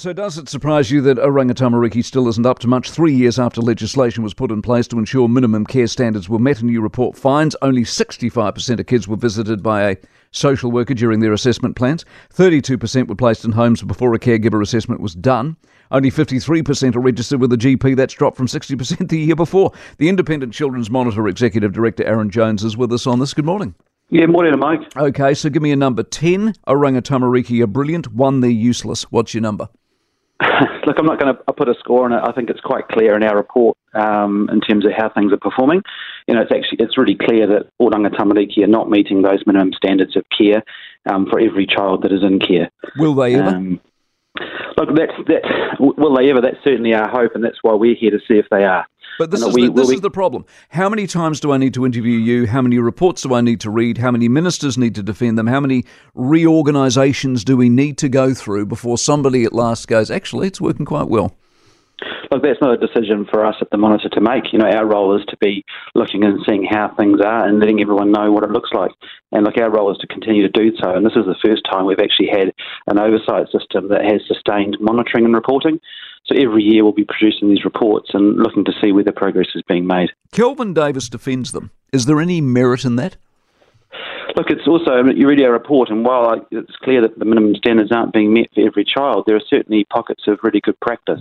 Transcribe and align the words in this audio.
So, 0.00 0.14
does 0.14 0.38
it 0.38 0.48
surprise 0.48 0.90
you 0.90 1.02
that 1.02 1.18
Oranga 1.18 2.02
still 2.02 2.26
isn't 2.26 2.46
up 2.46 2.58
to 2.60 2.66
much? 2.66 2.90
Three 2.90 3.12
years 3.12 3.38
after 3.38 3.60
legislation 3.60 4.22
was 4.22 4.32
put 4.32 4.50
in 4.50 4.62
place 4.62 4.88
to 4.88 4.98
ensure 4.98 5.28
minimum 5.28 5.66
care 5.66 5.86
standards 5.86 6.26
were 6.26 6.38
met, 6.38 6.62
a 6.62 6.64
new 6.64 6.80
report 6.80 7.18
finds 7.18 7.54
only 7.60 7.82
65% 7.82 8.80
of 8.80 8.86
kids 8.86 9.06
were 9.06 9.16
visited 9.16 9.62
by 9.62 9.90
a 9.90 9.96
social 10.30 10.72
worker 10.72 10.94
during 10.94 11.20
their 11.20 11.34
assessment 11.34 11.76
plans. 11.76 12.06
32% 12.32 13.08
were 13.08 13.14
placed 13.14 13.44
in 13.44 13.52
homes 13.52 13.82
before 13.82 14.14
a 14.14 14.18
caregiver 14.18 14.62
assessment 14.62 15.02
was 15.02 15.14
done. 15.14 15.54
Only 15.90 16.10
53% 16.10 16.96
are 16.96 17.00
registered 17.00 17.42
with 17.42 17.52
a 17.52 17.58
GP. 17.58 17.94
That's 17.94 18.14
dropped 18.14 18.38
from 18.38 18.46
60% 18.46 19.06
the 19.10 19.18
year 19.18 19.36
before. 19.36 19.70
The 19.98 20.08
Independent 20.08 20.54
Children's 20.54 20.88
Monitor 20.88 21.28
Executive 21.28 21.74
Director 21.74 22.06
Arran 22.06 22.30
Jones 22.30 22.64
is 22.64 22.74
with 22.74 22.90
us 22.90 23.06
on 23.06 23.18
this. 23.18 23.34
Good 23.34 23.44
morning. 23.44 23.74
Yeah, 24.08 24.24
morning, 24.24 24.58
Mike. 24.58 24.96
Okay, 24.96 25.34
so 25.34 25.50
give 25.50 25.62
me 25.62 25.72
a 25.72 25.76
number. 25.76 26.02
10, 26.02 26.54
Oranga 26.66 27.02
Tamariki 27.02 27.62
are 27.62 27.66
brilliant. 27.66 28.14
One, 28.14 28.40
they're 28.40 28.50
useless. 28.50 29.02
What's 29.12 29.34
your 29.34 29.42
number? 29.42 29.68
Look, 30.86 30.96
I'm 30.98 31.06
not 31.06 31.20
going 31.20 31.34
to 31.34 31.52
put 31.52 31.68
a 31.68 31.74
score 31.78 32.04
on 32.04 32.12
it. 32.12 32.20
I 32.26 32.32
think 32.32 32.50
it's 32.50 32.60
quite 32.60 32.88
clear 32.88 33.16
in 33.16 33.22
our 33.22 33.36
report 33.36 33.76
um, 33.94 34.48
in 34.52 34.60
terms 34.60 34.84
of 34.84 34.92
how 34.96 35.08
things 35.08 35.32
are 35.32 35.38
performing. 35.38 35.82
You 36.26 36.34
know, 36.34 36.42
it's 36.42 36.52
actually 36.52 36.84
it's 36.84 36.98
really 36.98 37.16
clear 37.16 37.46
that 37.46 37.70
Oranga 37.80 38.10
Tamariki 38.14 38.62
are 38.62 38.68
not 38.68 38.90
meeting 38.90 39.22
those 39.22 39.42
minimum 39.46 39.72
standards 39.72 40.16
of 40.16 40.24
care 40.36 40.62
um, 41.10 41.26
for 41.30 41.40
every 41.40 41.66
child 41.66 42.02
that 42.02 42.12
is 42.12 42.22
in 42.22 42.38
care. 42.38 42.70
Will 42.96 43.14
they 43.14 43.34
ever? 43.36 43.48
Um, 43.48 43.80
look, 44.76 44.90
that's 44.96 45.12
that. 45.28 45.76
Will 45.78 46.16
they 46.16 46.30
ever? 46.30 46.40
That's 46.40 46.62
certainly 46.64 46.94
our 46.94 47.08
hope, 47.08 47.32
and 47.34 47.44
that's 47.44 47.58
why 47.62 47.74
we're 47.74 47.96
here 47.98 48.10
to 48.10 48.20
see 48.28 48.38
if 48.38 48.46
they 48.50 48.64
are. 48.64 48.86
But 49.18 49.30
this, 49.30 49.42
is, 49.42 49.54
we, 49.54 49.66
the, 49.66 49.72
this 49.72 49.88
we... 49.88 49.94
is 49.96 50.00
the 50.00 50.10
problem. 50.10 50.44
How 50.70 50.88
many 50.88 51.06
times 51.06 51.40
do 51.40 51.52
I 51.52 51.58
need 51.58 51.74
to 51.74 51.84
interview 51.84 52.18
you? 52.18 52.46
How 52.46 52.62
many 52.62 52.78
reports 52.78 53.22
do 53.22 53.34
I 53.34 53.40
need 53.40 53.60
to 53.60 53.70
read? 53.70 53.98
How 53.98 54.10
many 54.10 54.28
ministers 54.28 54.78
need 54.78 54.94
to 54.94 55.02
defend 55.02 55.38
them? 55.38 55.46
How 55.46 55.60
many 55.60 55.84
reorganisations 56.14 57.44
do 57.44 57.56
we 57.56 57.68
need 57.68 57.98
to 57.98 58.08
go 58.08 58.32
through 58.34 58.66
before 58.66 58.96
somebody 58.96 59.44
at 59.44 59.52
last 59.52 59.88
goes, 59.88 60.10
actually, 60.10 60.48
it's 60.48 60.60
working 60.60 60.86
quite 60.86 61.08
well? 61.08 61.36
Look, 62.30 62.42
that's 62.42 62.60
not 62.60 62.72
a 62.72 62.86
decision 62.86 63.26
for 63.30 63.44
us 63.44 63.56
at 63.60 63.70
the 63.70 63.76
Monitor 63.76 64.08
to 64.10 64.20
make. 64.20 64.52
You 64.52 64.60
know, 64.60 64.70
our 64.70 64.86
role 64.86 65.18
is 65.18 65.24
to 65.28 65.36
be 65.38 65.64
looking 65.94 66.24
and 66.24 66.38
seeing 66.48 66.64
how 66.64 66.94
things 66.96 67.20
are 67.20 67.46
and 67.46 67.58
letting 67.58 67.80
everyone 67.80 68.12
know 68.12 68.30
what 68.32 68.44
it 68.44 68.50
looks 68.50 68.70
like. 68.72 68.92
And 69.32 69.44
look, 69.44 69.58
our 69.58 69.70
role 69.70 69.90
is 69.92 69.98
to 69.98 70.06
continue 70.06 70.42
to 70.42 70.48
do 70.48 70.70
so. 70.80 70.94
And 70.94 71.04
this 71.04 71.16
is 71.16 71.26
the 71.26 71.36
first 71.44 71.62
time 71.70 71.86
we've 71.86 72.00
actually 72.00 72.28
had 72.28 72.52
an 72.86 72.98
oversight 72.98 73.48
system 73.50 73.88
that 73.88 74.04
has 74.04 74.22
sustained 74.26 74.76
monitoring 74.80 75.24
and 75.24 75.34
reporting. 75.34 75.80
So 76.30 76.36
every 76.36 76.62
year 76.62 76.84
we'll 76.84 76.92
be 76.92 77.04
producing 77.04 77.48
these 77.48 77.64
reports 77.64 78.10
and 78.14 78.36
looking 78.36 78.64
to 78.64 78.72
see 78.80 78.92
whether 78.92 79.10
progress 79.10 79.48
is 79.54 79.62
being 79.66 79.86
made. 79.86 80.10
Kelvin 80.32 80.72
Davis 80.72 81.08
defends 81.08 81.50
them. 81.50 81.72
Is 81.92 82.06
there 82.06 82.20
any 82.20 82.40
merit 82.40 82.84
in 82.84 82.94
that? 82.96 83.16
Look, 84.40 84.48
it's 84.48 84.66
also, 84.66 85.04
you 85.14 85.28
read 85.28 85.42
our 85.42 85.52
report, 85.52 85.90
and 85.90 86.02
while 86.02 86.46
it's 86.50 86.74
clear 86.76 87.02
that 87.02 87.18
the 87.18 87.26
minimum 87.26 87.54
standards 87.56 87.92
aren't 87.92 88.14
being 88.14 88.32
met 88.32 88.48
for 88.54 88.66
every 88.66 88.86
child, 88.86 89.24
there 89.26 89.36
are 89.36 89.42
certainly 89.50 89.84
pockets 89.84 90.22
of 90.26 90.38
really 90.42 90.62
good 90.62 90.80
practice. 90.80 91.20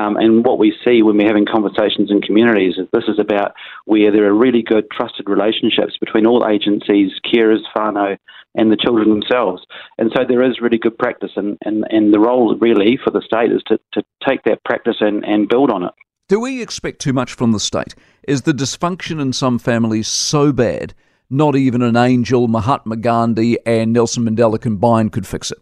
Um, 0.00 0.16
and 0.16 0.42
what 0.42 0.58
we 0.58 0.74
see 0.82 1.02
when 1.02 1.18
we're 1.18 1.26
having 1.26 1.44
conversations 1.44 2.10
in 2.10 2.22
communities 2.22 2.76
is 2.78 2.88
this 2.94 3.04
is 3.08 3.18
about 3.18 3.52
where 3.84 4.10
there 4.10 4.24
are 4.24 4.32
really 4.32 4.62
good 4.62 4.90
trusted 4.90 5.28
relationships 5.28 5.98
between 6.00 6.26
all 6.26 6.48
agencies, 6.48 7.12
carers, 7.30 7.60
whānau, 7.76 8.16
and 8.54 8.72
the 8.72 8.78
children 8.82 9.10
themselves. 9.10 9.62
And 9.98 10.10
so 10.16 10.24
there 10.26 10.42
is 10.42 10.58
really 10.58 10.78
good 10.78 10.96
practice, 10.96 11.32
and, 11.36 11.58
and, 11.62 11.84
and 11.90 12.14
the 12.14 12.20
role 12.20 12.56
really 12.56 12.98
for 13.04 13.10
the 13.10 13.20
state 13.20 13.52
is 13.52 13.62
to, 13.66 13.78
to 13.92 14.02
take 14.26 14.44
that 14.44 14.64
practice 14.64 14.96
and, 15.00 15.26
and 15.26 15.46
build 15.46 15.70
on 15.70 15.84
it. 15.84 15.92
Do 16.30 16.40
we 16.40 16.62
expect 16.62 17.02
too 17.02 17.12
much 17.12 17.34
from 17.34 17.52
the 17.52 17.60
state? 17.60 17.94
Is 18.26 18.42
the 18.42 18.54
dysfunction 18.54 19.20
in 19.20 19.34
some 19.34 19.58
families 19.58 20.08
so 20.08 20.54
bad 20.54 20.94
not 21.30 21.56
even 21.56 21.82
an 21.82 21.96
angel, 21.96 22.48
Mahatma 22.48 22.96
Gandhi, 22.96 23.58
and 23.66 23.92
Nelson 23.92 24.24
Mandela 24.24 24.60
combined 24.60 25.12
could 25.12 25.26
fix 25.26 25.50
it? 25.50 25.58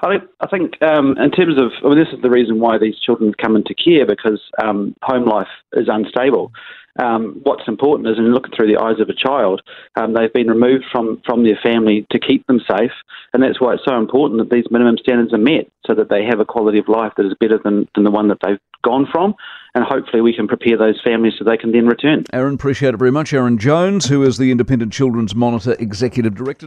I, 0.00 0.08
think, 0.08 0.30
I 0.40 0.46
think 0.46 0.82
um, 0.82 1.16
in 1.18 1.30
terms 1.30 1.58
of, 1.60 1.72
I 1.84 1.88
mean, 1.88 1.98
this 1.98 2.12
is 2.12 2.20
the 2.22 2.30
reason 2.30 2.60
why 2.60 2.78
these 2.78 2.98
children 2.98 3.32
come 3.40 3.56
into 3.56 3.74
care 3.74 4.06
because 4.06 4.40
um, 4.62 4.94
home 5.02 5.24
life 5.24 5.48
is 5.72 5.88
unstable. 5.88 6.52
Um, 6.98 7.40
what's 7.42 7.68
important 7.68 8.08
is 8.08 8.18
in 8.18 8.32
looking 8.32 8.52
through 8.56 8.68
the 8.72 8.80
eyes 8.80 9.00
of 9.00 9.08
a 9.08 9.14
child, 9.14 9.62
um, 9.96 10.14
they've 10.14 10.32
been 10.32 10.48
removed 10.48 10.84
from, 10.90 11.20
from 11.26 11.44
their 11.44 11.58
family 11.62 12.06
to 12.10 12.18
keep 12.18 12.46
them 12.46 12.60
safe, 12.68 12.92
and 13.32 13.42
that's 13.42 13.60
why 13.60 13.74
it's 13.74 13.84
so 13.84 13.98
important 13.98 14.40
that 14.40 14.54
these 14.54 14.64
minimum 14.70 14.96
standards 14.98 15.32
are 15.32 15.38
met 15.38 15.70
so 15.86 15.94
that 15.94 16.08
they 16.08 16.24
have 16.24 16.40
a 16.40 16.44
quality 16.44 16.78
of 16.78 16.88
life 16.88 17.12
that 17.16 17.26
is 17.26 17.34
better 17.38 17.58
than, 17.62 17.88
than 17.94 18.04
the 18.04 18.10
one 18.10 18.28
that 18.28 18.38
they've 18.44 18.58
gone 18.82 19.06
from, 19.10 19.34
and 19.74 19.84
hopefully 19.84 20.22
we 20.22 20.34
can 20.34 20.48
prepare 20.48 20.76
those 20.76 21.00
families 21.04 21.34
so 21.38 21.44
they 21.44 21.56
can 21.56 21.72
then 21.72 21.86
return. 21.86 22.24
Arran, 22.32 22.54
appreciate 22.54 22.94
it 22.94 22.98
very 22.98 23.12
much. 23.12 23.32
Arran 23.32 23.58
Jones, 23.58 24.06
who 24.06 24.22
is 24.22 24.38
the 24.38 24.50
Independent 24.50 24.92
Children's 24.92 25.34
Monitor 25.34 25.76
Executive 25.78 26.34
Director. 26.34 26.66